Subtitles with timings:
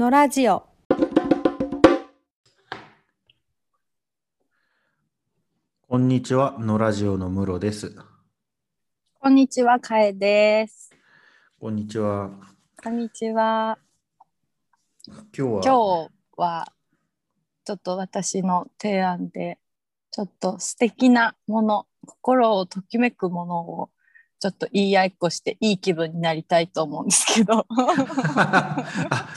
[0.00, 0.66] のラジオ。
[5.88, 7.94] こんにちは、のラジオのムロです。
[9.18, 10.90] こんにちは、かえです。
[11.60, 12.30] こんにちは。
[12.82, 13.78] こんにちは。
[15.06, 15.60] 今日は？
[15.62, 16.08] 今日
[16.38, 16.72] は
[17.66, 19.58] ちょっと私の提案で
[20.12, 23.90] ちょっと素敵なもの心をときめくものを
[24.40, 29.28] ちょっと言い合いっこしていい気分になりたいと思うんですけどあ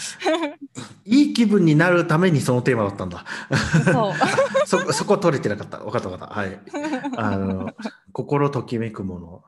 [1.05, 3.25] いい気分になるためにそのテーマだったんだ。
[3.91, 4.13] そう
[4.87, 5.79] そそこ取れてなかった。
[5.79, 6.33] 分かった分かった。
[6.33, 6.57] はい。
[7.17, 7.73] あの
[8.13, 9.43] 心ときめくもの。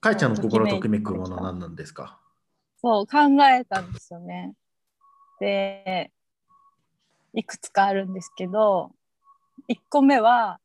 [0.00, 2.18] かいちゃんの心ときめくものは何なんですか？
[2.82, 4.52] そう考えたんですよね。
[5.40, 6.10] で
[7.32, 8.92] いくつかあるんですけど
[9.68, 10.60] 1個目は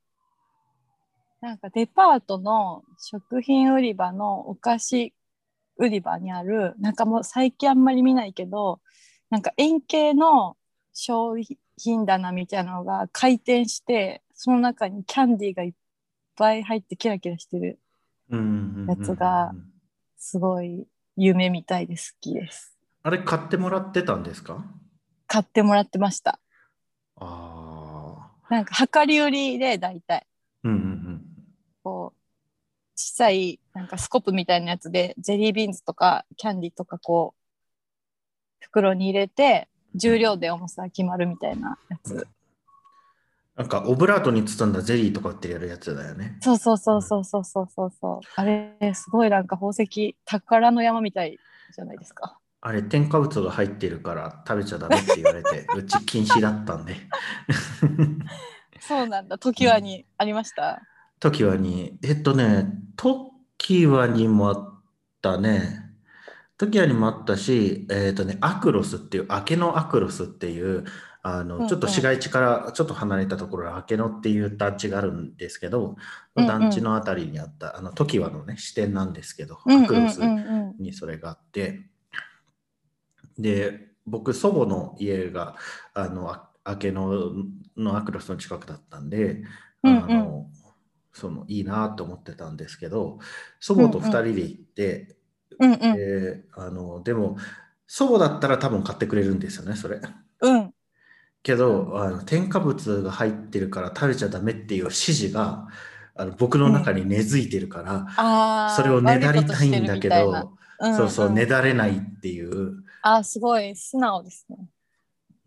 [1.43, 5.13] なんかデパートの食品売り場のお菓子
[5.75, 8.79] 売り場にあるなんかもう最近あんまり見ないけど
[9.29, 10.55] なんか円形の
[10.93, 11.35] 商
[11.75, 15.73] 品棚みたいなのが回転してその中にキャンディーがいっ
[16.38, 17.77] ぱい入ってキラキラしてる
[18.30, 19.52] やつが
[20.17, 22.77] すごい夢みたいで好きです。
[23.03, 24.64] あれ買ってもらってたんですか？
[25.27, 26.39] 買ってもらってました。
[27.17, 28.49] ああ。
[28.49, 30.25] なんか量り売りで大体
[32.95, 37.44] 小さいなんかスコップみたいなやつでジェリービーンズとかキャンディーとかこう
[38.59, 42.27] 袋に入れて重量で重さ決まるみたいなやつ。
[43.55, 46.38] なんかオブラートに包んだゼリーとか売ってるやつだよね。
[46.41, 48.27] そうそうそうそうそうそうそうそう。
[48.36, 51.38] あれすごいなんか宝石宝の山みたい
[51.75, 52.39] じゃないですか。
[52.61, 56.95] あれ、添加物が入ってるから食べちゃダメって言われて、 うち禁止だったんで。
[58.80, 59.38] そうなんだ。
[59.38, 60.81] 時はにありました。
[61.23, 64.83] 時はに、えっとね、時はにもあっ
[65.21, 65.80] たね。
[66.57, 70.83] 時はにもあったし、えっとね、アクロスっていう、明けのアクロスっていう、
[71.21, 75.95] あの、ちょっと市街地からちょっと離れたところ、明けのっていう団地があるんですけど、
[76.35, 80.19] うんうん団地のあたりにあった、あの、時はのね、支店なんですけど、アクロス。
[80.77, 81.89] にそれがあって、
[83.39, 85.55] で、僕、祖母の家が、
[85.93, 87.31] あの、あ明けの
[87.77, 89.43] のアクロスの近くだったんで、
[89.83, 90.49] あうんうんの、
[91.13, 93.19] その、いいなと思ってたんですけど、
[93.59, 95.15] 祖母と2人で行って、
[95.59, 97.37] うんうんで、あの、でも、
[97.87, 100.01] 祖母だったら多分買ってくれるんですよね、それ。
[100.41, 100.73] うん。
[101.43, 105.67] けど、あの添加物が入ってるから食べちゃダメっていう指示が、
[106.15, 108.75] あの僕の中に根付いてるから、ああ。
[108.75, 114.57] それをねだりたいんだけど、悪いことしてるみたいなそうそう、んんねだれないっていう、あーすごい素直ですね。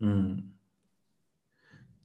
[0.01, 0.43] うん。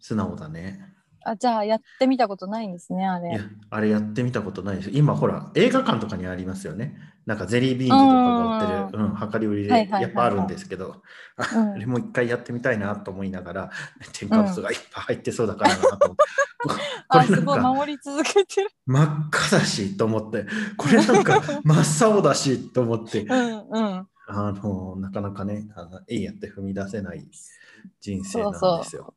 [0.00, 0.91] 素直だね。
[1.24, 3.40] あじゃあやってみたことないんですねあれいや。、
[3.70, 4.90] あれやってみたことないです。
[4.92, 6.96] 今、ほら、映画館とかにありますよね。
[7.24, 10.92] なんかゼリービーンズとかが売ってる、うん、量り売りでやっぱあるんですけど、うん
[11.72, 13.70] あれも一回やってみたいなと思いながら、
[14.12, 16.24] 添加物がいっぱい入ってそうだからなと思って、
[16.68, 16.74] こ
[17.08, 18.70] あれなんかすごい守り続けてる。
[18.86, 20.46] 真っ赤だしと思って、
[20.76, 24.08] これなんか 真っ青だしと思って、うんうん。
[24.28, 27.26] あの、なかなかね、あのえいやって踏み出せない
[28.00, 28.82] 人生なんですよ。
[28.84, 29.14] そう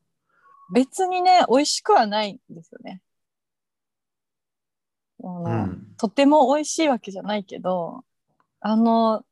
[0.72, 3.00] 別にね美味しくはないんですよね。
[5.20, 8.04] うんとても美味しいわけじゃないけど
[8.60, 9.24] あの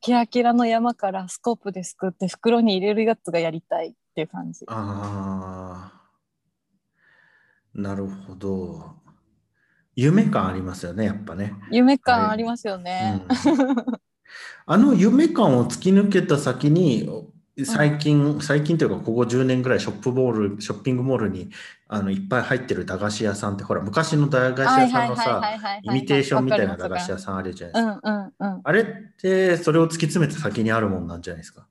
[0.00, 4.64] キラキラの山からスコープですくって袋に入れるやつがやりたいっていう感じ。
[4.68, 6.00] ああ、
[7.74, 8.94] なるほど。
[9.94, 11.54] 夢感ありますよね、やっぱね。
[11.70, 13.22] 夢感ありますよね。
[13.46, 14.00] うん
[14.66, 17.08] あの夢感を突き抜けた先に、
[17.64, 21.50] 最近、最近というか、ここ10年ぐらいショップモール、ショッピングモールに
[21.88, 25.42] あのいっぱい入ってる駄菓子屋さんって、ほら、昔の駄菓子屋さんのさ、
[25.82, 28.00] イミテーションみたいな駄菓子屋さんあるじゃないですか。
[28.04, 28.60] うんうんうん。
[28.62, 28.84] あれっ
[29.20, 31.66] て、それを突き詰めた先にあるもんなんじゃないですか。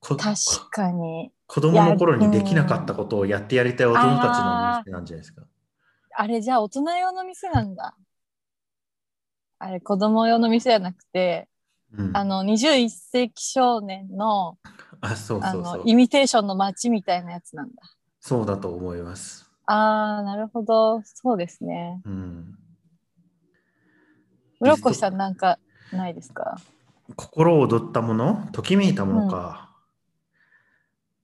[0.00, 0.34] こ確
[0.70, 1.32] かに。
[1.46, 5.42] 子供の頃にできなかったことをやってやりたい大人たちの店なんじゃないですか。
[6.16, 7.96] あれじゃあ大人用の店なんだ。
[9.58, 11.48] あれ子供用の店じゃなくて、
[11.96, 14.58] うん、あの21世紀少年の
[15.04, 17.82] あそうあそうそうのイミテーションの街みたいなやつなんだ。
[18.20, 19.50] そうだと思います。
[19.66, 21.02] ああ、なるほど。
[21.04, 22.00] そうですね。
[22.04, 22.58] うん、
[24.60, 25.58] 室越さんなんか
[25.92, 26.56] ないですか？
[27.16, 28.48] 心躍ったもの？
[28.52, 29.70] ときめいたものか。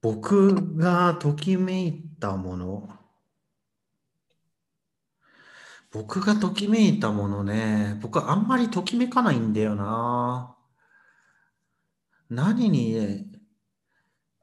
[0.03, 2.89] 僕がときめいたもの。
[5.93, 7.99] 僕がときめいたものね。
[8.01, 10.55] 僕はあんまりときめかないんだよな。
[12.29, 13.27] 何に、ね、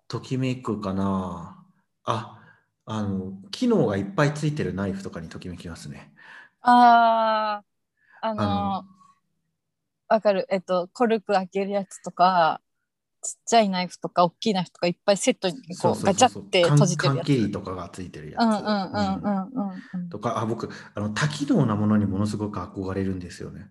[0.08, 1.66] ときめくかな。
[2.04, 2.42] あ、
[2.86, 6.14] あの、機能がいっぱいついてるナイフとかにときめきますね。
[6.62, 7.64] あ
[8.22, 8.86] あ、ああのの、
[10.10, 10.46] わかる。
[10.50, 12.62] えっと、コルク開けるやつとか、
[13.24, 17.50] ちっちゃいナイフとか大きいナイフとかいっぱいセットにこうガチャって閉じてるやつ。
[17.52, 18.44] とかがついてるやつ。
[18.44, 20.10] うんうんうんうんうんうん。
[20.10, 23.70] とか、あ、僕、あの多機能なものにものすごく憧れるんですよね。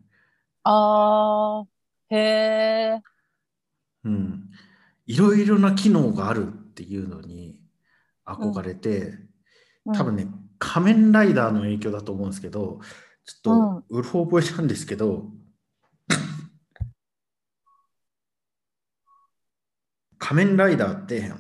[0.65, 3.03] あーへえ。
[4.05, 4.50] うん。
[5.06, 7.61] いろいろな機能があるっていうのに
[8.26, 9.14] 憧れて、
[9.94, 10.26] 多分ね、
[10.58, 12.81] 仮面ライダーの影響だと思うんですけど、
[13.25, 15.31] ちょっとうろ覚えたんですけど、
[20.19, 21.32] 仮面ライダーって、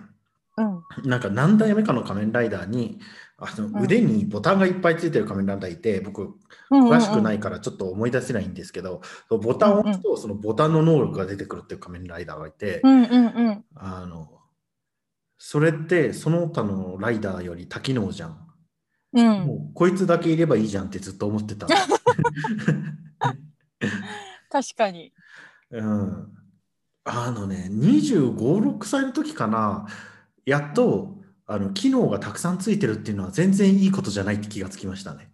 [0.56, 1.08] うん。
[1.08, 3.00] なんか何代目かの仮面ライダーに
[3.38, 6.36] あのん腕にボタンがいっぱいついてる仮面ライダーいて、僕
[6.70, 6.88] うん。
[6.90, 13.64] 詳しくないいからちょっと思い出せないんですけど、そのボタンを押すとそのボタンの能力が出てくるっていう仮面ライダーがいて、うんうんうん。
[13.74, 14.30] あの
[15.38, 18.38] それってその他のライダーより多機能じゃん。
[19.12, 19.26] うん。
[19.46, 21.66] もうこいつだけいればいいじゃんってずっと思ってた。
[24.50, 25.12] 確かに。
[25.70, 26.32] うん、
[27.04, 29.86] あのね、25、6歳の時かな、
[30.44, 31.15] やっと
[31.46, 35.30] あの機能がたくさんついてるっていうのは全然いいことじゃないって気がつきましたね。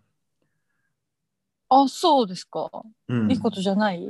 [1.71, 2.71] あ、そうですか。
[3.09, 4.07] うん、いいことじゃない？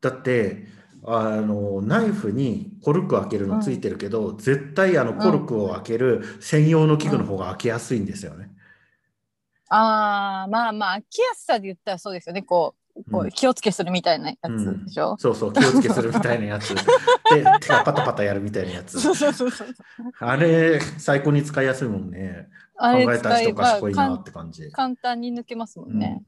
[0.00, 0.66] だって
[1.02, 8.50] あのナイフにコルク開けるのついてるけど、絶対あのコルクを開ける専用の器具の方が開けやすいんですよね。
[9.70, 12.42] ああ、まあまあ、気やすさで言ったらそうですよね。
[12.42, 15.16] こう、こううん気をつけするみたいなやつでしょ？
[15.18, 16.74] そうそう、気をつけするみたいなやつ。
[16.74, 16.82] で、
[17.60, 18.98] 手がパタパタやるみたいなやつ。
[20.20, 22.48] あれ、最高に使いやすいもんね。
[22.78, 24.70] 考えた人使賢いなまあって感じ。
[24.70, 26.22] 簡単に抜けますもんね。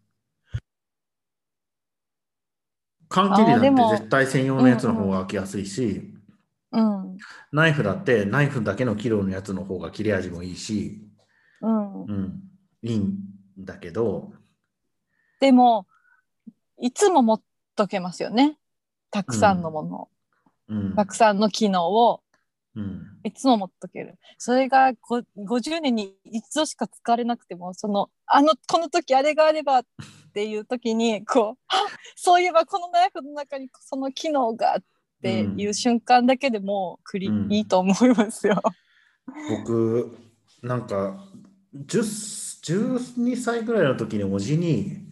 [3.08, 6.12] 缶切りだって絶対専用のやつの方が開きやすいし、
[6.72, 7.16] うん。
[7.52, 11.08] ナイフだってナイフだけのキロのやつの方が切れ味もいいし、
[11.60, 12.02] うん。
[12.04, 12.42] うん、
[12.82, 13.14] いいん
[13.58, 14.32] だけど、
[15.40, 15.86] でも、
[16.78, 17.42] いつも持っ
[17.74, 18.58] とけますよね。
[19.10, 20.08] たくさんのものを、
[20.68, 22.20] うんたくさんの機能を
[22.74, 24.18] うんいつも持っとける。
[24.38, 29.84] それがご50年に一度しか使われなくても、その、あの、この時あれがあればっ
[30.32, 31.74] ていう時に、 こう、あ
[32.14, 34.82] そういえばこのナイフの中にその機能がっ
[35.22, 38.62] ていう瞬間だけでもクリ、うんいいと思いますよ。
[39.48, 40.16] 僕、
[40.62, 41.24] なんか
[41.74, 45.05] 10 12歳ぐらいの時におじにうん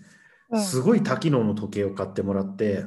[0.58, 2.86] すごい多機能の時計を買ってもらって、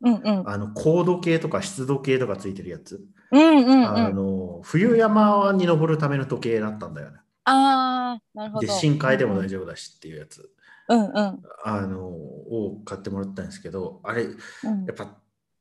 [0.00, 0.48] うんうん。
[0.48, 3.00] あの高度計とか湿度計とかついてるやつ、
[3.30, 4.16] うんうんあうん。
[4.16, 7.18] の冬山に登るための時計だったんだよね。
[7.44, 8.66] ああ、なるほど。
[8.66, 10.50] で深海でも大丈夫だしっていうやつ、
[10.88, 14.28] うんうんあのを買ってもらったんですけどあれや
[14.64, 14.84] うん。
[14.84, 15.16] っぱ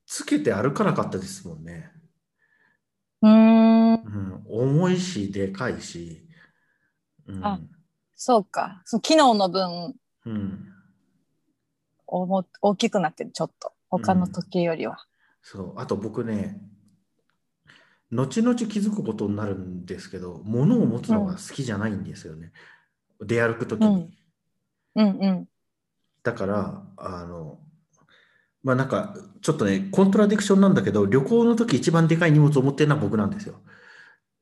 [0.06, 1.92] つけて歩かなかったですもんね。
[3.22, 6.28] うーん、うん、重いしでかいし、
[7.26, 7.60] うんあ
[8.16, 8.82] そうか。
[8.86, 9.96] その機能の分
[10.26, 10.73] うん、
[12.08, 13.72] おも大きくなってる、ちょっと。
[13.90, 14.98] 他の時計よりは。
[15.44, 16.58] そうあと僕ね
[18.12, 22.52] 後々気づくことになるんですけど物を持つのが好きじゃないんですよね、
[23.20, 24.10] 出歩く時に、
[24.96, 25.48] うんうんうん。
[26.24, 27.60] だからあの
[28.64, 33.56] まあなんかちょっとねコントラディクションなんだけど旅行の時一番でかい荷物を持ってるのは僕なんですよ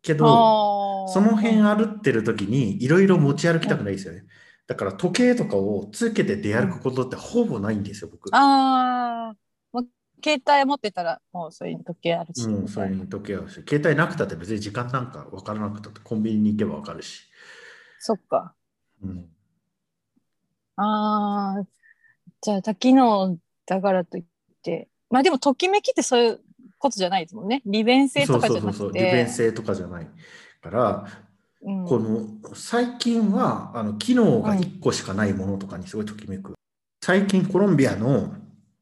[0.03, 4.25] けどその辺歩ってる時にいろいろ持ち歩きたくないですよね。
[4.71, 8.33] だから時計とかをつけて出歩くことってほぼないんですよ、僕。
[8.33, 9.35] ああ、
[9.73, 9.87] もう
[10.23, 12.45] 携帯持ってたらもうそういう時計あるし。
[12.45, 17.27] うん、それに時計あるし、携帯なくたって別に時間なんか分からなくたってコンビニに行けば分かるし。
[17.99, 18.55] そっか。
[19.03, 19.25] うん、
[20.77, 21.63] ああ、
[22.39, 24.23] じゃあ多機能だからといっ
[24.63, 24.87] て。
[25.09, 26.39] まあでもときめきってそういう
[26.77, 27.61] ことじゃないですもんね。
[27.65, 28.99] 利便性とかじゃなくて。
[29.03, 30.07] 利便性とかじゃない
[30.61, 31.07] から、
[31.63, 36.53] うんこの最近はあの機能が1個しかないものとかにすごいときめく。
[37.03, 38.33] 最近コロンビアの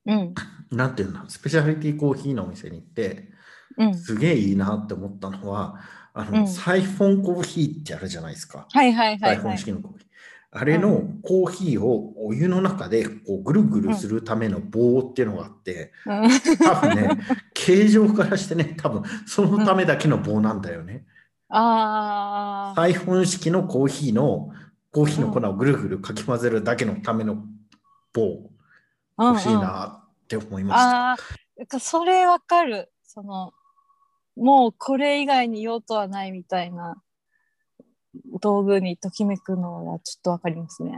[0.05, 0.33] うん。
[0.71, 1.27] なんていうの？
[1.29, 3.29] スペシャリティコーヒーのお店に行って
[3.77, 3.95] うん。
[3.95, 5.79] すげえいいなって思ったのは
[6.13, 8.67] あの、うんサイフォンコーヒーってあるじゃないですか。
[8.71, 9.57] はいはいはサイフォンいはい。
[9.57, 10.09] 式のコーヒー。
[10.51, 17.09] あれのコーヒーをお湯の中でこうぐるぐるするための棒っていうのがあって、うん多分ね、
[17.53, 21.05] 形状からしてね、多分そのためだけの棒なんだよね。
[21.49, 22.75] ああ。
[22.75, 24.49] サイフォン式のコーヒーの
[24.91, 27.43] コーヒーの粉をぐるぐるかき混ぜるだけのための
[28.13, 28.49] 棒
[29.17, 31.11] 欲しいなって思いました。
[31.11, 31.17] あ
[31.73, 32.91] あ、それわかる。
[33.03, 33.53] その、
[34.35, 36.95] もうこれ以外に用途はないみたいな
[38.41, 40.91] 道具にときめくのはちょっとわかりますね。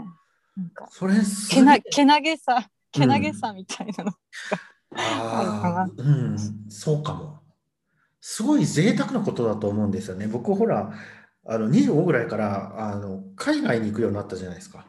[0.56, 4.12] なんか、それすけな、けなげさ、けなげさみたいなの。
[4.96, 6.38] あーうん、
[6.70, 7.41] そうかも。
[8.22, 10.28] すごい贅沢なことだと思うんですよね。
[10.28, 10.94] 僕、ほら、
[11.46, 14.86] あの25ぐらいからあの海外に行くようになったじゃないですか。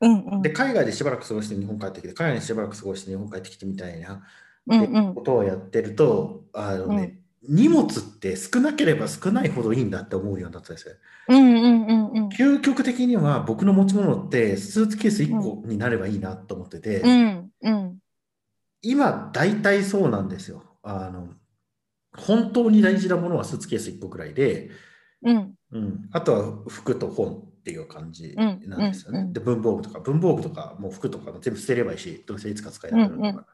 [0.00, 0.50] うんうんで、。
[0.50, 4.22] 海外でしばらく過ごして日本帰ってきて、海外でしばらく過ごして日本帰ってきてみたいな
[4.66, 10.94] うんうんことをやってると、あのね、荷物って少なければ少ないほどいいんだって思うようになったんですよ。
[11.28, 12.28] うんうんうんうん。
[12.28, 17.98] 究極的には僕の持ち物ってスーツケース1個になればいいなと思ってて、うんうん
[18.84, 20.64] 今大体そうなんですよ。
[20.82, 21.28] あの
[22.16, 24.70] 本当に大事なものはスーツケース1個くらいで、
[25.24, 25.54] うん。
[25.72, 28.60] うん、あとは服と本っていう感じなん
[28.92, 29.20] ですよね。
[29.20, 29.24] うん。
[29.24, 29.26] うん。
[29.28, 33.46] うんで文房具とか文房具とかもう服とかも全部捨てればいいしどうせいつか使いたくなるか。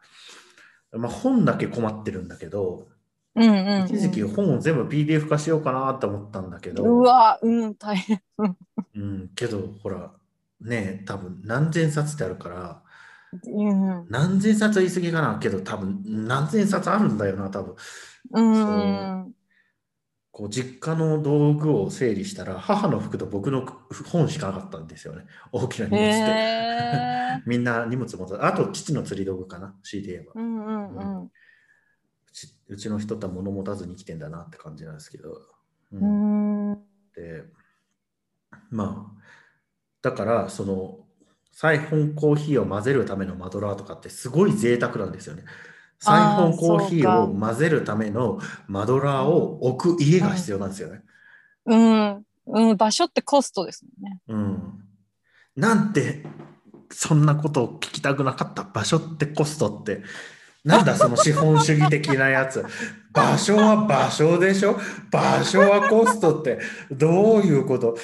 [0.92, 2.88] ら、まあ、本だけ困ってるんだけど
[3.34, 3.84] うんうん。
[3.84, 8.20] 一時期本を全部 PDF 化しようかなと思ったんだけど、うわ、うん、大変。
[8.96, 10.12] うん、けどほら
[10.60, 12.82] ね多分何千冊ってあるから
[13.44, 14.06] うん。
[14.08, 15.38] 何千冊は言い過ぎかな。
[15.38, 17.76] けど多分何千冊あるんだよな多分
[18.32, 19.34] うん。
[20.30, 23.66] こう実家の道具を整理したら母の服と僕の
[24.06, 27.42] 本しかなかったんですよね大きな荷物って、へえ。
[27.44, 31.24] みんな荷物持ってあと父の釣り道具かな強いて言えばうんうんうん。
[31.24, 31.30] う
[32.32, 36.78] ちうちの人って物持たずに生きてんだなって感じなんですけど、ううんん。
[37.14, 37.44] で
[38.70, 39.22] まあ
[40.02, 41.00] だからその
[41.50, 45.42] サインコーヒーを混ぜるためのマドラーとかってすごい贅沢なんですよね。
[46.00, 51.02] サイフォンコーヒーを混ぜるためのマドラーを置く家が必要なんですよね。
[51.66, 52.22] うん。
[52.46, 52.76] うん。
[52.76, 54.20] 場所ってコストですもんね。
[54.28, 54.84] うん。
[55.56, 56.24] なんて
[56.90, 60.02] そんなことを聞きたくなかった場所ってコストって。
[60.64, 62.64] なんだその資本主義的なやつ。
[63.12, 64.78] 場所は場所でしょ？
[65.10, 66.58] 場所はコストって
[66.90, 67.96] どういうこと？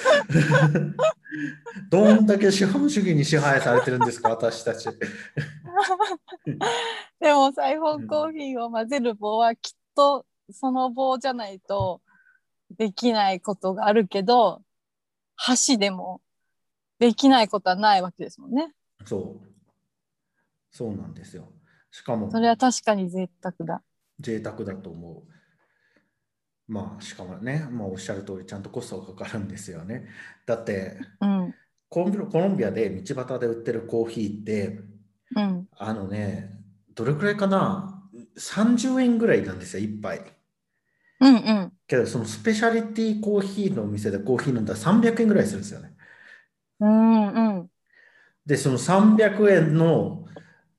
[1.91, 4.29] どんだけ資本主義に支配されてるんですか？
[4.29, 4.87] 私たち。
[7.25, 11.99] でもサイフォンコーヒーを混ぜる棒はきっとその棒じゃないと
[12.77, 14.61] できないことがあるけど
[15.35, 16.21] 箸でも
[16.99, 18.71] できないことはないわけですもんね。
[19.05, 19.47] そう。
[20.69, 21.51] そうなんですよ。
[21.89, 23.81] しかもそれは確かに贅沢だ。
[24.19, 26.71] 贅沢だと思う。
[26.71, 30.07] まあしかもね、まあ、おっしゃる通りちゃんとコストがかかるんですよね。
[30.45, 31.55] だってうん。
[31.89, 34.79] コンビコロンビアで道端で売ってるコーヒーって
[35.35, 35.67] うん。
[35.75, 36.54] あのね
[36.95, 38.03] どれくらいかな
[38.37, 40.21] ？30円ぐらいなんですよ1杯
[41.19, 41.77] うんうん。
[41.87, 45.95] けどそのスペシャリティコーヒーのお店でコーヒー飲んだら300円ぐらいするんですよね。
[46.79, 47.71] うんうん。
[48.45, 50.25] でその300円の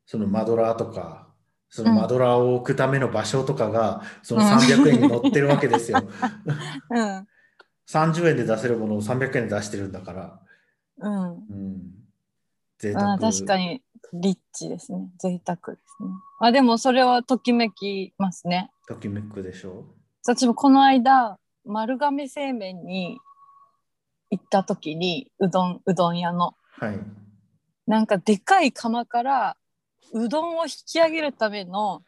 [0.07, 1.29] そのマドラーとか
[1.71, 6.09] そのマドラーを置くための場所とかがその300円に載ってるわけですよ、
[6.91, 7.29] うん。
[7.87, 10.41] 30円で出せるものを300円で出してるんだから。
[10.99, 11.51] うん。
[11.51, 11.93] うん。
[12.79, 13.83] 贅あ沢ー確かに
[14.13, 15.11] リッチですね。
[15.19, 16.09] 贅沢ですね。
[16.41, 18.71] あでもそれはときめきますね。
[18.89, 19.85] ときめくでしょ
[20.25, 23.19] 私もこの間丸亀製麺に
[24.31, 26.99] 行った時にうどんうどん屋のはい
[27.87, 29.57] なんかでかい釜から
[30.13, 32.03] うどんを引き上げるための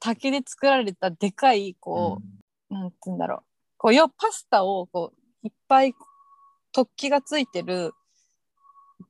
[0.00, 2.20] 竹で作られたでかいこ
[2.70, 3.42] う、なんて言うんだろう
[3.78, 5.94] こうよパスタをこういっぱい
[6.74, 7.92] 突起がついてる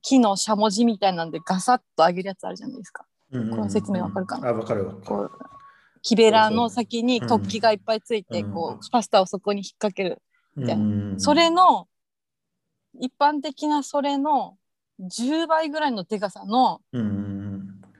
[0.01, 3.05] 木のしゃもじみたいなんでガサッと揚げるやつあるじゃないですか。
[3.31, 4.49] うんうんうんこの説明わかるかな？
[4.49, 5.29] あ、わかるわかる。
[6.01, 10.21] 木べらの先に突起がいっぱいついて、うんこうパスタをそこに引っ掛ける、
[10.55, 11.87] うんうんうんそれの
[12.99, 14.57] 一般的なそれの
[15.01, 16.79] 10倍ぐらいのでかさの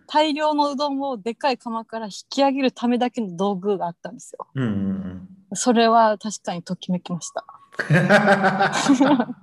[0.07, 4.47] 大量のうどんをでかい釜から引き上げるためだけの道具があったんですよ。
[4.55, 5.27] うんうんうん
[5.57, 7.45] それは確かにときめきました。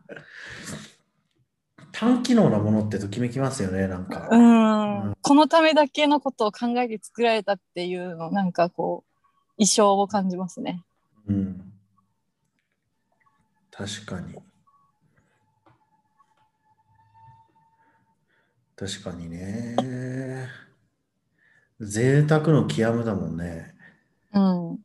[1.92, 4.28] 単機能なものってときめきますよね、なんか。
[4.30, 9.12] うん、このためだけのことを考えて作られたっていうのなんかこう
[9.58, 10.82] 意匠を感じますね。
[11.28, 11.72] うん。
[13.70, 14.34] 確かに。
[18.74, 19.76] 確かにね。
[21.78, 23.74] 贅沢の極むだもんね。
[24.32, 24.78] うん、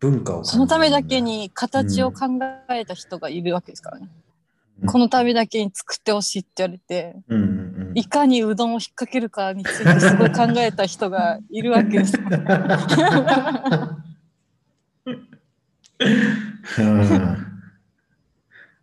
[0.00, 2.26] 文化をね、そのためだけに形を考
[2.70, 4.08] えた人がいるわけですからね。
[4.18, 4.23] うん
[4.86, 7.48] このためだけに作ってほしいって言われて、うんうん
[7.90, 7.98] うん。
[7.98, 12.18] いかにうどんを引っ掛けるかについてすごい考えた人がいるわけです。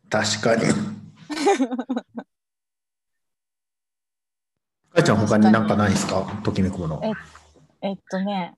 [0.10, 0.64] 確かに。
[4.94, 6.26] かいちゃん他になんかないですか？
[6.44, 7.02] ときめくもの。
[7.82, 8.56] えっとね、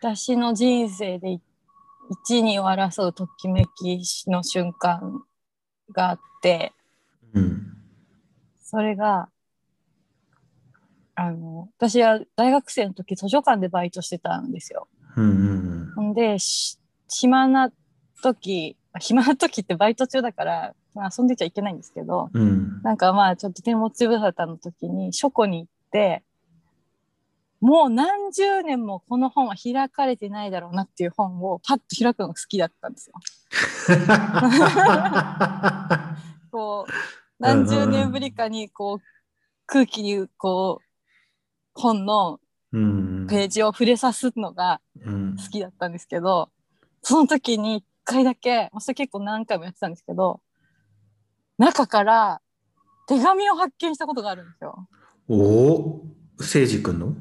[0.00, 1.42] 私の人生で一
[2.42, 5.22] 二を争うときめきの瞬間
[5.92, 6.72] があって、
[7.34, 7.76] うん。
[8.60, 9.28] それが、
[11.14, 14.88] あの、私は大学生の時図書館でバイトしてたんですよ。
[15.16, 16.78] うんうんほんで、し
[17.08, 17.70] 暇な
[18.22, 22.42] 時、暇な時ってバイト中だから、まあ、遊んでちゃいけないんですけど、うん。
[22.42, 22.82] うん。
[22.82, 26.22] なんかまあちょっと手持ち無沙汰の時に書庫に行って、
[27.64, 33.14] もう何十年もこの本は開かれてないだろうなっていう本をパッと開くのが好きだったんですよ。
[36.52, 36.92] こう
[37.38, 38.98] 何十年ぶりかにこう
[39.64, 40.84] 空気にこう
[41.72, 42.38] 本の
[42.70, 46.50] ページを触れさすのが好きだったんですけど
[47.00, 50.42] その時に一回だけまあそれ結構何回もやってたんですけど
[51.56, 52.42] 中から
[53.08, 54.86] 手紙を発見したことがあるんですよ。
[55.28, 56.04] おお、
[56.36, 57.14] 誠司君の？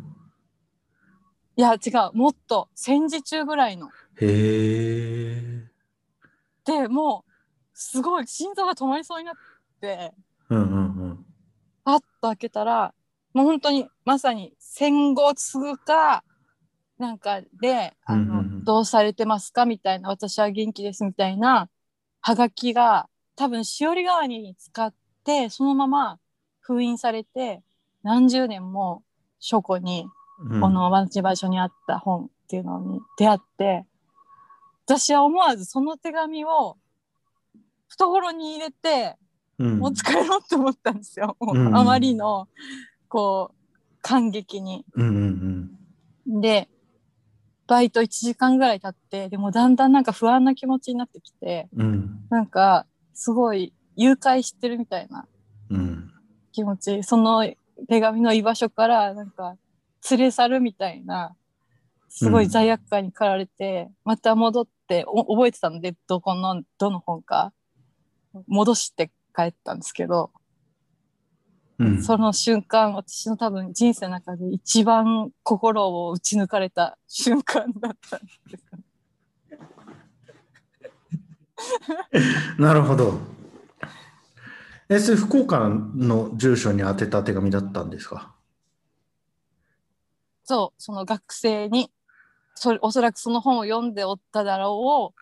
[1.55, 2.17] いや違う。
[2.17, 2.69] もっと。
[2.73, 3.87] 戦時中ぐらいの。
[3.87, 3.91] へ
[4.21, 5.63] え。
[6.65, 7.31] でもう
[7.73, 9.35] すごい心臓が止まりそうになっ
[9.79, 10.13] て。
[10.49, 10.61] うんう
[11.09, 11.25] ん
[11.83, 12.93] パッと開けたら
[13.33, 16.23] もう本当にまさに戦後すぐか
[16.97, 18.63] なんかであの、うんうんうん。
[18.63, 20.09] どうされてますかみたいな。
[20.09, 21.69] 私は元気ですみたいな。
[22.21, 24.93] はがきが多分しおり代わりに使っ
[25.23, 26.19] てそのまま
[26.61, 27.61] 封印されて
[28.03, 29.03] 何十年も
[29.39, 30.07] 書庫に
[30.43, 30.61] うん。
[30.61, 33.85] この同じ場所にあった本っていうのに出会って
[34.85, 36.77] 私は思わずその手紙を
[37.87, 39.17] 懐に入れて
[39.59, 42.47] うん、持ち帰ろうと思ったんですよ、もううんあまりの
[43.07, 44.85] こう感激に。
[44.95, 45.07] うん
[46.25, 46.69] うんで
[47.65, 51.85] バイト1時間ぐらい経ってでもだんだんなんか不安な気持ちになってきてうん。
[51.85, 55.27] うんなんかすごい誘拐してるみたいな
[55.69, 56.11] うん。
[56.51, 57.47] 気持ちその
[57.87, 59.55] 手紙の居場所からなんか
[60.11, 61.35] 連れ去るみたいな
[62.09, 67.51] すごい罪悪感に駆られて、また戻ってお覚えてたのでどこのどの本か
[68.47, 70.31] 戻して帰ったんですけど、
[71.79, 72.03] うん。
[72.03, 78.63] その瞬間私の多分人生の中で一番心を打ち抜かれた瞬間だったんです
[82.19, 83.17] よ なるほど。
[84.89, 88.32] え、それ福岡の住所に宛てた手紙だったんですか？
[90.43, 91.91] そうその学生に
[92.55, 95.21] それおそらくその本を読んでおっただろう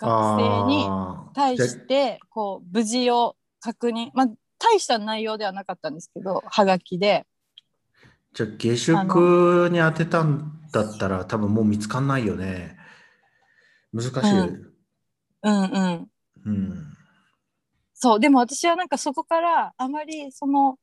[0.00, 0.88] 学生に
[1.34, 4.26] 対してこう無事を確認まあ
[4.58, 7.26] 大した内容ではなかったんですけどはがきで
[8.34, 12.76] じゃあ下宿に当てたんだったら多分もう見つかんないよね。
[13.92, 14.12] 難しい。
[14.20, 14.72] うん
[15.42, 16.08] うんうん
[16.46, 16.86] うん。
[17.92, 20.78] そうでも私はなんかそこからあまりその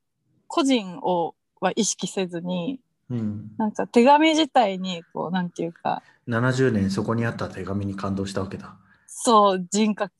[0.46, 3.50] 個人をは意識せずにうん。
[3.58, 8.76] なんか手紙自体にこうなんていうか70年そこにあった手紙に感動したわけだ。
[9.06, 10.12] そう人格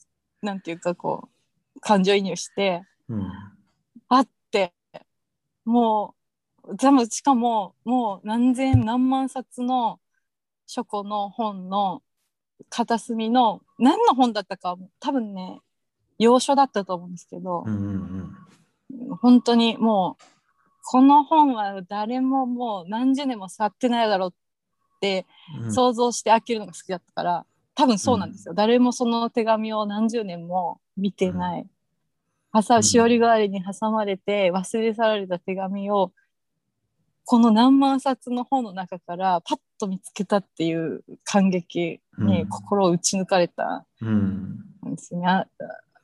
[0.42, 1.28] なんていうかこ
[1.76, 3.32] う感情移入してうん。
[4.08, 4.72] あって
[5.64, 6.14] も
[6.64, 10.00] うでもしかももう何千何万冊の
[10.66, 12.02] 書庫の本の
[12.68, 15.60] 片隅の何の本だったか多分ね
[16.18, 18.36] 洋書だったと思うんですけどう、んうん
[19.22, 20.24] 本当にもう
[20.82, 24.32] この本は誰ももう何十年も触ってないだろうっ
[25.00, 25.26] て
[25.62, 25.72] うん。
[25.72, 31.66] 想像して開けるのが好きだったから多分そうなんですよ、誰もその手紙を何十年も見てない、
[32.52, 32.82] 挟うん。
[32.82, 36.12] しおり代わりに挟まれて忘れ去られた手紙を
[37.24, 43.86] この何万冊の本の中からパッと見つけたっていう感激に心を打ち抜かれた。
[44.02, 44.64] うん。
[44.86, 45.46] んですよね、あ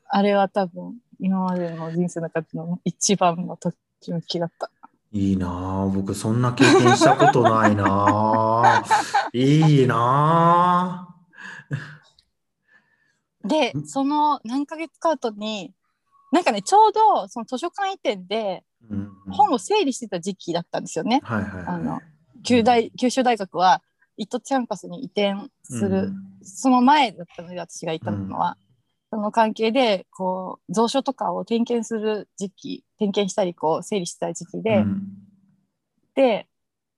[0.09, 3.73] あれは多分今までの人生の中での一番のと
[4.07, 4.71] きめきだった。
[5.12, 8.85] いいなあ僕そんな経験したことないなあ
[9.33, 11.09] いいな
[13.45, 13.87] でん？
[13.87, 15.73] その何ヶ月か後に
[16.33, 18.64] なんかねちょうどその図書館移転で
[19.31, 21.23] 本を整理してた時期だったんですよね。
[22.42, 23.83] 九大九州大学は
[24.16, 26.14] 糸キャンパスに移転する、うん。
[26.42, 28.57] その前だったので私がいたのは、
[29.11, 35.03] その関係でこう蔵書とかを点検する時期点検したりこう整理してた時期で、うん。
[36.14, 36.47] で、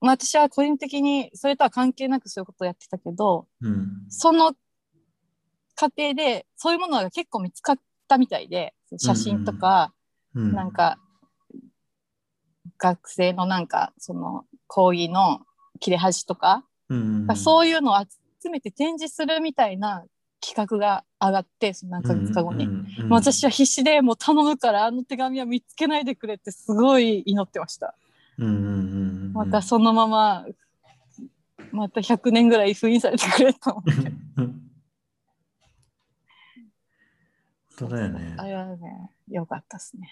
[0.01, 4.05] まあ、私は個人的にそれとは関係なくそういうことをやってたけどうん。
[4.09, 4.53] その
[5.75, 9.93] 過程でそういうものが結構見つかったみたいで写真とか、
[10.33, 10.53] うん。
[10.53, 10.97] なんか
[12.77, 15.41] 学生のなんかその講義の
[15.79, 17.27] 切れ端とか、うん。
[17.35, 20.05] そういうのを集めて展示するみたいな
[20.41, 22.67] 企画が上がってその何ヶ月か後に、
[23.09, 27.95] 私は必死でもう頼むからあの手紙は見つけないでくれってすごい祈ってました。
[29.33, 30.45] またそのまま
[31.71, 34.11] また100年ぐらい封印されてくれと思って。
[34.37, 34.69] うん
[37.79, 40.09] そうだよねあれはねよかったですね。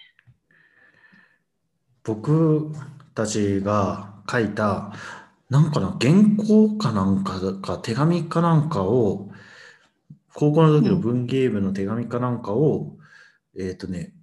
[2.05, 2.71] 僕
[3.13, 4.93] たちが書いた
[5.49, 9.29] なんかな原稿かなんかか手紙かなんかを
[10.39, 12.95] 高校の時の文芸部の手紙かなんかを、
[13.58, 14.13] えっ、とね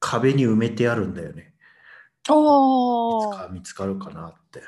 [0.00, 1.54] 壁に埋めてあるんだよね。
[2.28, 4.60] いおおつか見つかるかなって。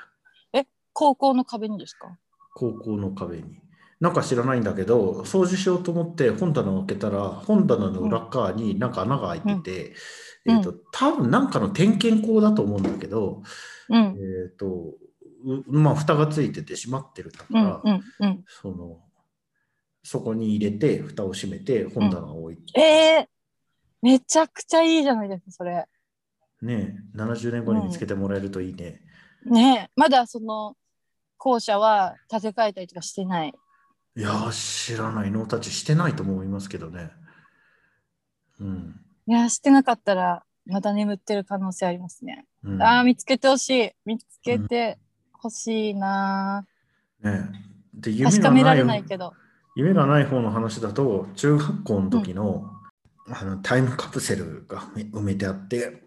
[0.95, 2.17] 高校の壁にですか？
[2.55, 3.61] 高校の壁に。
[4.01, 9.95] なんか知らないんだけど、掃除しようと思って本棚を開けたら、本棚の裏側になんか穴が開いてて、
[10.47, 13.43] うんえっ、と、多分なんかの点検口だと思うんだけど、
[13.90, 13.97] うん。
[13.97, 14.95] えっ、と、
[15.45, 18.45] うまあ、蓋がついてて閉まってるかうんら、うんうん。
[18.47, 19.01] その、
[20.05, 23.27] そこに入れて、蓋を閉めて、本棚を置いて、えー、
[24.03, 25.87] めちゃくちゃいいじゃないですか、それ。
[26.61, 29.01] ね、70年後に見つけてもらえるといいね。
[29.47, 30.77] ねえまだその
[31.37, 33.55] 校舎は建て替えたりとかしてない？
[34.17, 35.31] いやー、知らない。
[35.31, 37.11] ノータッチしてないと思いますけどね。
[38.61, 39.01] うん。
[39.27, 42.47] いや、してなかったら、まだ眠ってる可能性ありますね。
[42.62, 43.90] うん、ああ、見つけてほしい。
[44.05, 44.99] 見つけて
[45.33, 46.67] ほしいな、
[47.23, 47.49] ね、
[47.95, 49.35] で夢確がなかめられないいけど。
[49.75, 52.71] 夢がない方の話だと中学校の時の,、
[53.29, 56.03] あのタイムカプセルが埋めてあって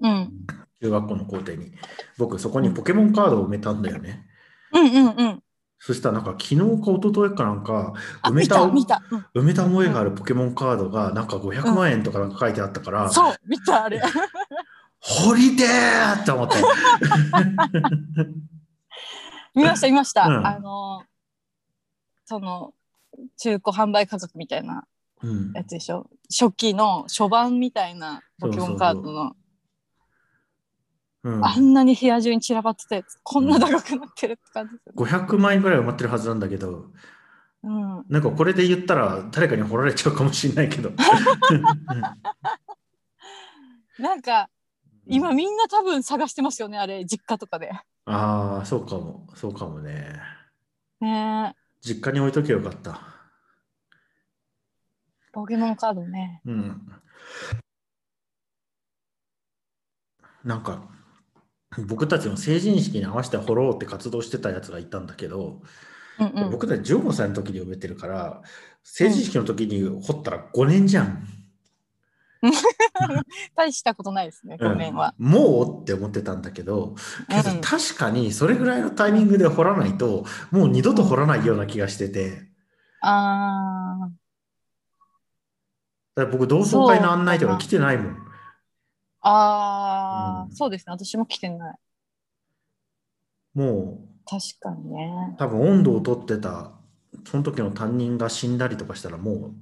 [0.00, 0.32] うん。
[0.80, 1.72] 中学校の校庭に
[2.16, 4.26] 僕そこにポケモンカードを埋めたんだよね、
[4.72, 5.42] うんうんうん。
[5.80, 8.62] そしたらなんか昨日か一昨日かなんかあ、埋めた。
[8.62, 14.00] うん埋めた思いがあるポケモンカードがなんか500万円とかなんか書いてあったから、そう、見た、あれ。
[15.00, 16.56] 掘りてーって思って
[19.54, 20.26] 見ました、見ました。
[20.26, 21.04] うんあの、
[22.24, 22.74] その、
[23.36, 24.86] 中古販売価格みたいな
[25.22, 25.52] うん。
[25.52, 26.08] やつでしょ？
[26.30, 29.32] 初期の初版みたいなポケモンカードの、
[31.24, 35.12] うん、あんなに部屋中に散らばってたやつ、こんな高くなってるって感じですよね。
[35.26, 36.92] 500万円ぐらい埋まってるはずなんだけど。
[37.64, 38.04] うん。
[38.08, 40.92] なんかこれで言ったら誰かに掘られちゃうかもしれないけど。
[43.98, 44.48] なんか、
[45.06, 47.72] 今みんな多分探してますよね、あれ、実家とかで。
[48.04, 49.26] ああそうかも。
[49.34, 50.20] そうかもね。
[51.00, 51.54] ね。
[51.56, 53.00] え実家に置いとけばよかった
[55.32, 56.40] ポケモンカードね。
[56.44, 56.92] うん
[60.44, 60.88] なんか
[61.86, 65.60] 僕たちの成人式に合わせて掘ろうって活動してたやつがいたんだけど、
[66.18, 66.50] うんうん。
[66.50, 68.42] 僕たち15歳の時に埋めてるから
[68.82, 71.26] 成人式の時に掘ったら5年じゃん、
[73.56, 75.14] 大したことないですね、5年は。
[75.18, 76.94] うんもうって思ってたんだけど
[77.28, 82.48] けどうん確かにそれぐらいのタイミングで掘らないともう二度と掘らないような気がしてて。
[83.00, 84.10] あ
[86.14, 88.12] だから僕同窓会の案内とか来てないもん。
[88.14, 88.16] ー
[89.20, 90.56] あー、うん。
[90.56, 91.78] そうですね、私も来てない。
[93.54, 95.34] もう確かにね。
[95.38, 96.72] 多分温度をとってた
[97.26, 99.52] その時の担任が死んだりとかしたらもう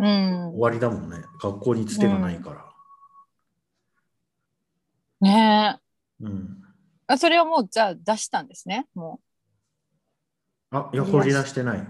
[0.00, 0.06] うん。
[0.54, 0.60] 終。
[0.60, 1.18] わりだもんね。
[1.42, 2.66] 学校につてがないから。
[5.20, 5.78] ね
[6.20, 6.24] え。
[6.24, 6.62] うん、
[7.06, 7.18] あ。
[7.18, 9.20] それはもう、じゃあ出したんですね、も
[10.70, 11.86] あいや掘り出してない。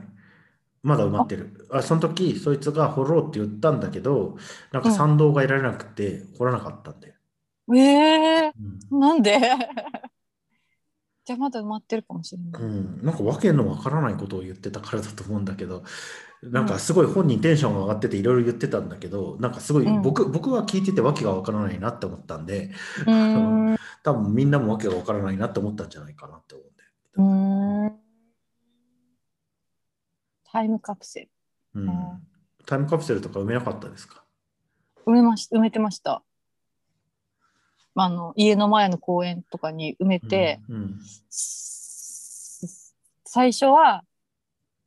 [0.82, 1.68] まだ埋まってる。
[1.70, 1.82] あ。
[1.82, 4.36] その時そいつが掘ろうって言ったんだけど
[4.72, 7.14] なんか賛同が得られなくて掘らなかったんで、
[7.68, 7.78] う。
[7.78, 8.52] ええ
[8.90, 9.00] うん。
[9.00, 9.38] なんで？
[11.30, 12.60] じゃあまだ埋まってるかもしれない。
[12.60, 15.84] うん、なんか訳のわからないことを言ってたからだと思うんだけど
[16.42, 22.72] なんかすごい本人テンションが上がってていろいろ言ってたんだけどなんかすごいうん僕,、僕は聞いてて訳がわからないなって思ったんで
[23.06, 23.74] うーん。
[23.74, 28.00] う多分みんなも訳がわからないなって思ったんじゃないかなって思うんだよ。
[30.50, 31.28] タイムカプセル。
[31.76, 31.94] うんうん
[32.66, 34.24] タイムカプセルとか埋めなかったですか？
[35.06, 36.24] 埋めまし埋めてました。
[37.94, 41.00] あの家の前の公園とかに埋めて、うん
[41.31, 44.05] す最初は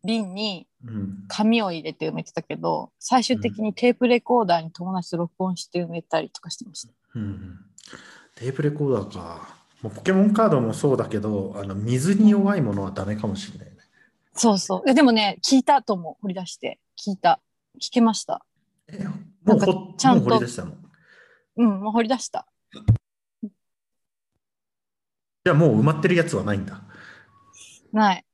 [0.03, 6.93] 瓶にうん紙を入れて埋めてたけど最終的にテープレコーダーに友達と録音して埋めたりとかしてました。
[7.15, 7.59] うんうん
[8.35, 9.55] テープレコーダーか。
[9.83, 13.77] もうポケモンカードもそうだけど、あの水に弱いものはダメかもしれないね。
[14.33, 14.89] そうそう。
[14.89, 17.39] えでもね聞いたと思う掘り出して聞いた
[17.79, 18.43] 聞けました。
[18.87, 19.05] え
[19.43, 20.73] もうほちゃんともう掘り出したの？
[21.57, 22.47] うんもう掘り出した。
[25.45, 26.81] じゃあもう埋まってるやつはないんだ。
[27.91, 28.25] ない。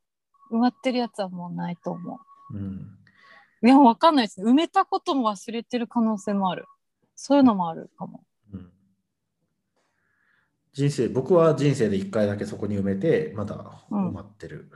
[0.52, 2.20] 埋まってるやつはもうないと思
[2.52, 2.98] うん、
[3.62, 3.68] う。
[3.68, 4.42] いやわかんないです。
[4.42, 6.66] 埋めたことも忘れてる可能性もある。
[7.16, 8.24] そういうのもあるかも。
[8.54, 8.72] うん
[10.72, 13.56] 人生、僕は人生で1回だけそこに埋めて、まだ
[13.90, 14.72] 埋まってる。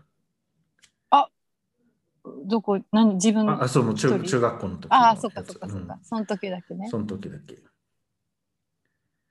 [2.46, 2.80] どこ？
[2.91, 3.15] 何？
[3.15, 3.50] 自分？
[3.50, 6.00] ああ、そう、もう中中学校の時のああ、そっかそっかそっか。
[6.04, 6.86] その時だけね。
[6.86, 7.56] うんその時だけ。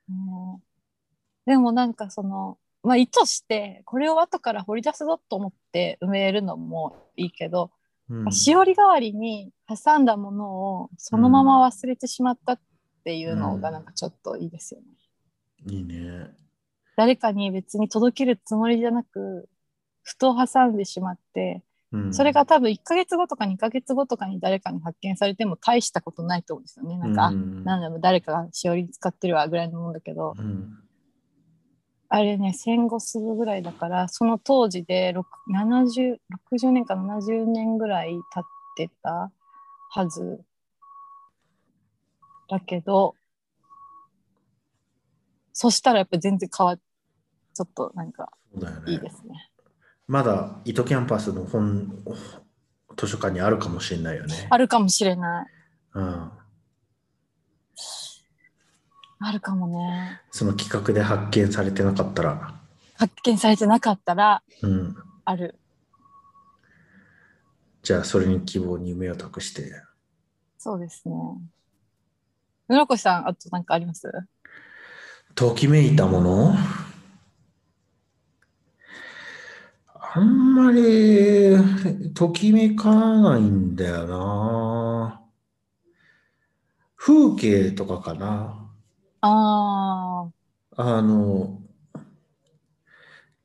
[0.09, 0.63] うん
[1.45, 7.71] でもなんかその、まあ意図してこれを後から掘り出すぞと思って埋めるのもいいけど、
[8.09, 12.59] うんしおり代わりに挟んだものをそのまま忘れてしまったっ
[13.05, 14.87] ていうのがなんかちょっといいですよね。
[15.73, 16.29] いいね。
[16.95, 19.49] 誰かに別に届けるつもりじゃなく、
[20.03, 26.97] ふと挟んでしまって、うんそれが多分1ヶ月後とか2ヶ月後とかに誰かに発見されても大したことないと思うんですよね。
[26.97, 30.73] なんか、あうんなんだろう、誰かがしおり使ってるわぐらいのもんだけど、うん
[32.09, 36.17] あれね戦後すぐぐらいだからその当時で6 70
[36.51, 38.43] 60年か70年ぐらい経っ
[38.77, 39.31] てた
[39.89, 40.41] はず
[42.49, 43.15] だけど
[45.53, 46.79] そしたらやっぱ全然変わっ
[47.53, 48.91] ちょっとなんかそうだよね。
[48.91, 49.49] いいですね。
[50.07, 52.03] まだ糸キャンパスの本
[52.97, 54.47] 図書館にあるかもしれないよね。
[54.49, 55.45] あるかもしれない。
[55.93, 56.31] うん、
[59.25, 60.21] あるかもね。
[60.31, 62.55] その企画で発見されてなかったら、
[62.95, 65.57] 発見されてなかったらうん、ある。
[67.81, 69.71] じゃあそれに希望に夢を託して。
[70.57, 71.15] そうですね。
[72.67, 74.11] 室越さん、あと何かあります？
[75.35, 76.55] ときめいたもの？
[80.15, 85.21] あんまりときめかないんだよな。
[86.95, 88.62] 風景とかかな。
[89.25, 90.31] あ
[90.75, 91.61] あの、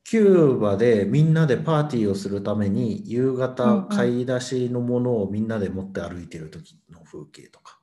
[0.05, 7.79] キューバでみんなでパーティーをするために夕方ん買い出しのものをみんなで持って歩いてる時の風景とか。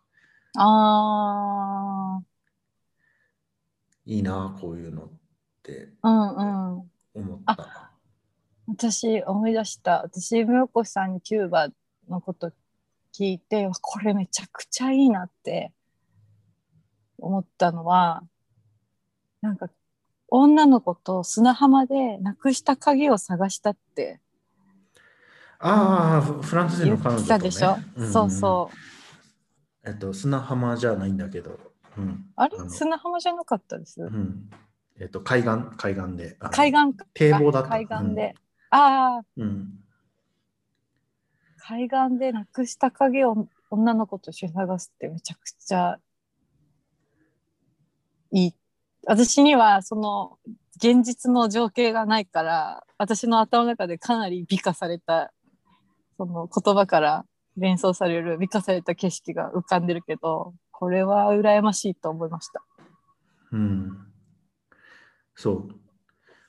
[0.58, 2.24] あ、あ
[4.06, 5.10] いいな、こういうのっ
[5.62, 6.92] てあ、うんうん。
[7.14, 7.92] 思った。
[8.68, 10.02] 私思い出した。
[10.02, 11.70] 私、室越さんにキューバ
[12.10, 12.52] のこと
[13.14, 15.72] 聞いて、これめちゃくちゃいいなって
[17.18, 18.24] 思ったのは、
[19.42, 19.70] なんか
[20.28, 24.20] 女の子と砂浜でなくした鍵を探したって
[25.60, 27.40] ああ、フフランス人の彼女と、ね。
[27.40, 28.78] でしょ、んんそうそう。
[29.88, 31.60] えっと、砂浜じゃないんだけど、
[31.98, 32.58] うん、あれ？
[32.58, 34.02] の砂浜じゃなかったです？
[34.02, 34.50] うん、
[35.00, 36.38] えっと、海岸、海岸で。
[36.52, 37.70] 海岸か堤防だった。
[37.70, 38.36] 海岸で。
[38.72, 39.44] ああ、うん。
[39.44, 39.80] うん。
[41.58, 45.98] 海岸でなくした鍵を女の子と一緒に探すってめちゃくちゃ
[48.36, 48.54] いい。
[49.08, 50.38] 私にはその
[50.78, 55.32] 現実の情景がないから私の頭の中でかなり美化された
[56.18, 62.62] その言葉から連想される美化された景色が浮かんでるけどこれは羨ましいと思いました。
[63.54, 63.98] うん。
[65.34, 65.70] そう。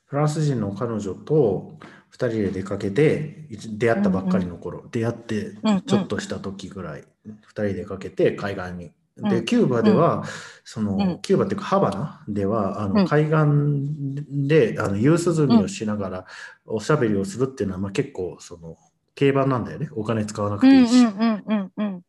[0.06, 1.78] フランス人の彼女と
[2.12, 8.92] 2人で出かけて、一出会ったばっかりの頃、出会ってうんうんちょっとした時ぐらい、2人で出かけて海岸に。
[9.16, 10.24] で、うんキューバでは、
[10.64, 16.26] その、うんキューバっていうかハバナでは、あのうん海岸であの夕涼みをしながら
[16.66, 18.76] おしゃべりをするっていうのは、まあ、結構その
[19.14, 19.88] 定番なんだよね。
[19.92, 21.04] お金使わなくうんていいし。
[21.04, 22.02] うんうんうんうん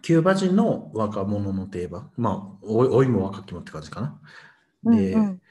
[0.00, 2.10] キューバ人の若者の定番。
[2.16, 4.18] まあ、おい老いも若きもって感じかな。
[4.96, 5.42] で、うんうん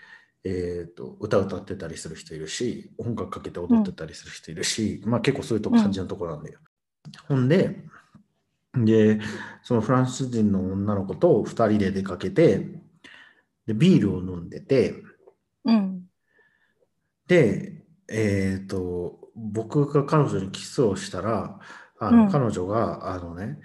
[0.43, 6.59] えー、と歌歌ってたりする人いるし音楽かけて踊ってたりする人いるし、まあ結構そういうとこ感じのところなんだよ。
[7.27, 7.85] ほんで
[8.75, 9.19] で
[9.61, 12.65] そのフランス人の女の子と2人で出かけて
[13.67, 14.95] でビールを飲んでて
[15.65, 16.03] うん
[17.27, 21.59] でえっ、と僕が彼女にキスをしたら
[21.99, 23.59] あの、うん彼女があのね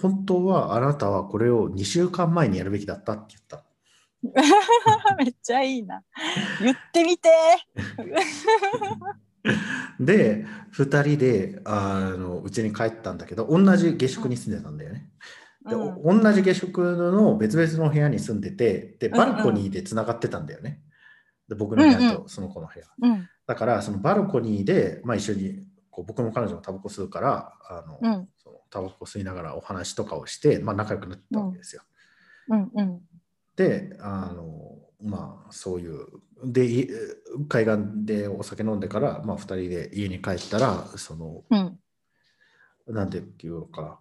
[0.00, 3.64] 本当はあなたはこれを2週間前にやるべきだったって言った。
[5.16, 6.02] めっちゃいいな。
[6.60, 7.30] 言ってみて。
[10.00, 15.10] で2人であのうちに帰ったんだけど同じ下宿に住んでたんだよね。
[15.68, 20.80] で、うんお同じ下宿の別々の部屋に住んでてでうんうんバルコニーでつながってたんだよね。
[21.48, 22.86] で僕の部屋うんとその子の部屋。
[23.00, 31.82] うんだからそのバルコニーで、まあ、一緒にこう僕も彼女もタバコ吸うからあの、うんそのタバコ吸いながらお話とかをして、まあ、仲良くなったわけですよ。
[32.48, 33.00] うんうん
[33.56, 36.06] であのまあそういう
[36.44, 36.88] でい
[37.48, 41.78] 海岸でお酒飲んでから、まあ、2人で家に帰ったらそのうん。
[42.88, 43.98] なんていうのか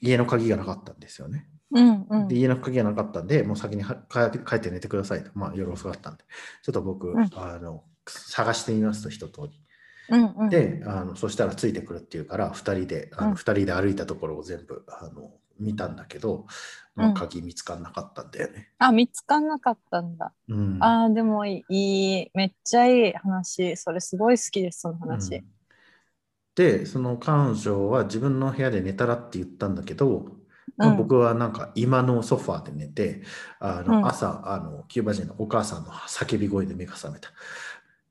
[0.00, 1.46] 家の鍵がなかったんですよね。
[1.70, 2.28] うんうん。
[2.28, 6.24] で家の鍵がなかったんでもう先には帰帰って寝てくださいと、まあ、夜遅かったんで。
[6.62, 7.30] ちょっと僕、うん。
[7.34, 9.60] あの探してみますと一通り。
[10.10, 10.48] うんうん。
[10.48, 13.34] であのそしたらついてくるっていうから2人であの、うん。
[13.34, 16.46] 2人で歩いたところを全部あの見たんだけど、
[16.94, 18.70] まあ、うん鍵見つからなかったんだよね。
[18.78, 20.32] あ見つかんなかったんだ。
[20.48, 25.36] うんあーでもいいめっちゃいい話それすごい好きですその話。
[25.36, 25.44] うん
[26.54, 30.26] でその彼女は自分の部屋で寝たらって言ったんだけど、
[30.76, 33.22] まあうん僕はなんか今のソファーで寝て
[33.58, 37.30] あの、うん朝あのキューバ人のお母さんの叫び声で目が覚めた。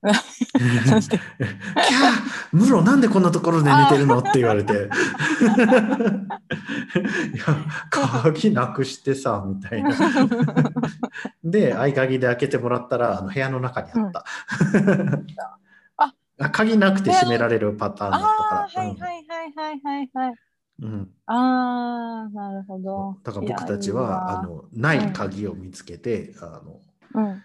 [0.03, 1.23] なんでキャー
[2.51, 4.73] ムロなんでこんなところで寝てるのって言われて。
[4.73, 4.77] い
[7.37, 7.55] や
[7.89, 9.91] 鍵なくしてさみたいな。
[11.43, 14.25] で合鍵で開けてもらったらあの部屋の中にあった、
[15.97, 18.67] ああ鍵なくて閉められるパターンだったあから。
[18.69, 20.33] ーはいはいはいはいはいはい。
[20.81, 20.89] うん。
[20.89, 23.17] うんああなるほど。
[23.23, 26.81] だから僕たちはあのない鍵を見つけて、あの
[27.13, 27.43] うん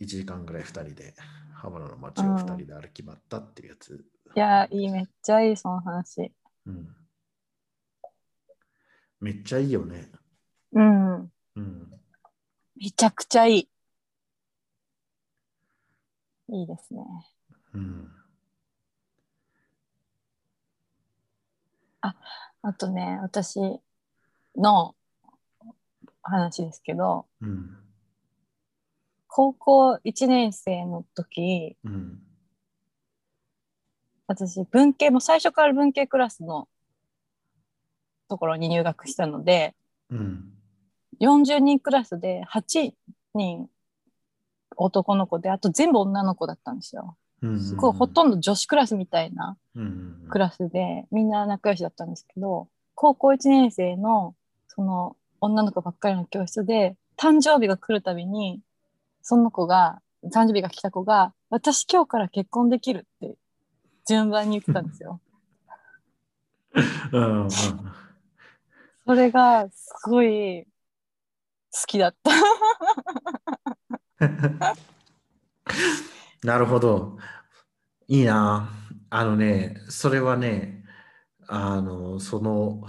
[0.00, 1.14] 1時間ぐらい2人で
[1.52, 4.04] ハバナの街を2人で歩き回ったっていうやつ。
[4.36, 6.32] いや、いい、めっちゃいい、その話。
[6.66, 6.88] うん、
[9.20, 10.10] めっちゃいいよね。
[10.72, 11.32] うん。
[11.56, 11.92] うん。
[12.76, 13.68] めちゃくちゃいい。
[16.50, 17.02] いいですね。
[17.74, 18.10] うん。
[22.00, 23.58] あとね、私
[24.56, 24.94] の
[26.22, 27.87] 話ですけど、うん。
[29.28, 32.18] 高校1年生の時、うん。
[34.26, 36.68] 私文系も最初から文系クラスの
[38.28, 39.74] ところに入学したので
[40.10, 40.52] うん。
[41.20, 42.92] 40人クラスで8
[43.34, 43.68] 人
[44.76, 47.16] 男の子であと全部女の子だったんですよ。
[47.60, 49.56] すごいほとんど女子クラスみたいな。
[50.30, 54.34] クラスでみんな仲良しだったんですけど高校1年生の
[54.68, 58.60] その女の子ばっかりの教室で誕生日が来るたびに
[59.28, 63.36] その子が誕生日が来た子が「私今日から結婚できる」って
[64.06, 65.20] 順番に言ってたんですよ。
[69.04, 70.70] それがすごい好
[71.86, 72.30] きだった。
[76.42, 77.18] なるほど。
[78.06, 78.70] いいな。
[79.10, 80.86] あのね、それはね、
[81.48, 82.86] あの、その、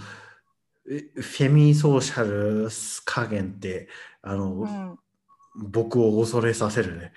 [0.90, 2.70] えフェミソーシャル
[3.04, 3.90] 加減って、
[4.22, 4.98] あの、うん、
[5.56, 7.12] 僕を恐れさせるね。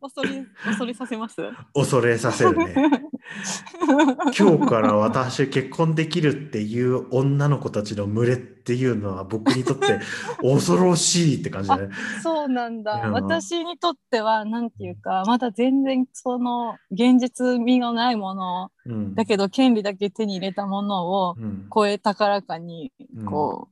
[0.00, 1.36] 恐れ恐れさせます？
[1.74, 2.74] 恐れさせるね。
[4.36, 10.00] 今日から私結婚できるっていう女の子たちの群れっていうのは僕にとって
[10.40, 11.88] 恐ろしいって感じだね。
[12.20, 13.02] そうなんだ。
[13.06, 19.14] うん私にとってはなんていうかまだ全然その現実味のないものうん。
[19.14, 22.92] だけど権利だけ手に入れたものをうん、超え高らかに
[23.24, 23.71] こう、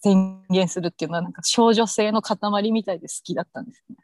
[0.00, 3.96] 宣言するっていうのはなんか少女性の塊みたいで好きだったんですね。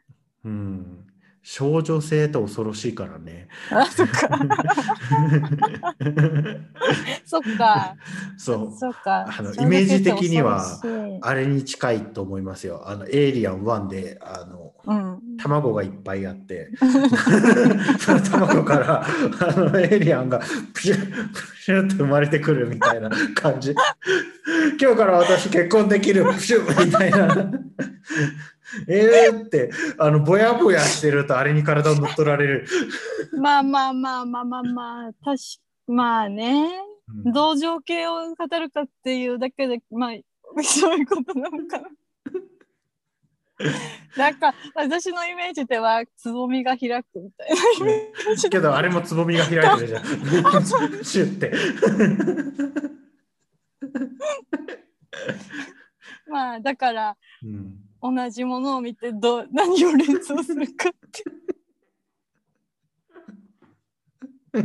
[0.45, 1.04] うん。
[1.47, 3.47] 少女性って恐ろしいからね。
[3.69, 4.17] あそっか
[7.23, 7.95] そっか
[8.35, 8.75] そう。
[8.75, 9.27] そっか。
[9.27, 10.65] あのイメージ的には
[11.21, 12.89] あれに近いと思いますよ。
[12.89, 16.71] あの、エイリアン1で、あの、うん、卵がいっぱいあって、
[17.99, 19.07] その卵からあ
[19.55, 20.41] のエイリアンが
[20.73, 23.75] プシュップシュッと生まれてくるみたいな感じ。
[24.81, 27.51] 今日から私結婚できるプシュッみたいな。
[28.87, 32.67] えーって、あの、ぼやぼやしてるとあれに体を乗っ取られる。
[33.37, 35.37] まあまあまあまあまあまあ確か
[35.87, 36.71] まあね
[37.25, 41.89] うん同情系を語るかっていうだけでまあそういうことなのかな。
[44.17, 50.03] なんか私のイメージではつぼみが開くみたいなイメージけど、あれもつぼみが開いてるじゃん。
[51.03, 51.53] シュッて。
[56.27, 61.23] まあだからうん同じものを見てどう 何を連想するかって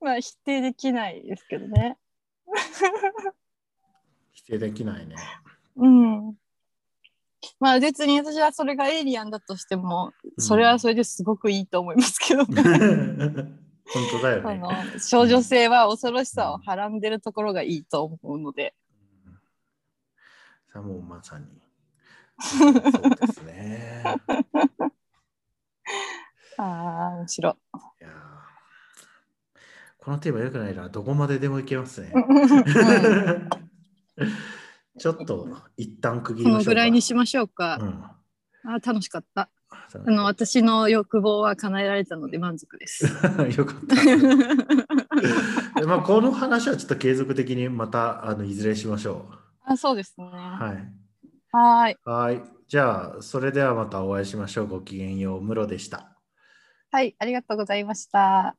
[0.00, 1.96] まあ否定できないですけどね。
[4.32, 5.16] 否定できないね。
[5.76, 6.34] うん。
[7.60, 12.62] まあ別に私はそれがエイリアンだとしても、それはそれですごくいいと思いますけどね。
[13.86, 14.98] 本当だよね。
[14.98, 18.74] 少女性は恐ろしさをはらんでるところがいいと思うので。
[20.74, 21.46] さあもうまさに。
[22.42, 22.80] そうで
[23.32, 24.02] すね。
[26.58, 27.52] ああ、面白い。
[27.52, 28.12] いやー
[29.98, 30.88] このテーマよくないな。
[30.88, 32.10] どこまででもいけますね。
[32.12, 32.48] うん
[34.98, 36.70] ちょっと一旦区切このりましょうか。
[36.70, 37.78] ぐらいにしましょうか。
[37.80, 38.04] うん
[38.72, 39.48] あー楽しかった。
[39.70, 43.04] あの私の欲望は叶えられたので満足です。
[43.56, 43.78] よかっ
[45.78, 45.86] た。
[45.86, 49.28] まあこの話はちょっと継続的にまたあのいずれしましょ
[49.64, 50.26] あそうですね。
[50.60, 50.62] う。
[50.64, 51.04] はい。
[51.52, 51.98] はーい。
[52.04, 52.42] はい。
[52.68, 54.66] じゃあ、それではまたお会いしましょう。
[54.68, 55.42] ごきげんよう。
[55.42, 56.18] ムロでした。
[56.90, 58.56] はい、ありがとうございました。